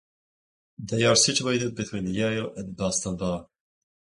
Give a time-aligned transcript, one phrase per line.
[0.79, 3.45] They are situated between Yale and Boston Bar.